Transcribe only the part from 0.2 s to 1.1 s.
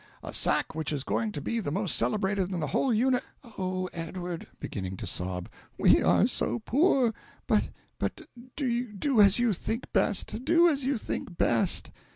a sack which is